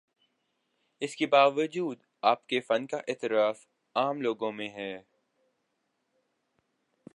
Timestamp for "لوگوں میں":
4.21-4.69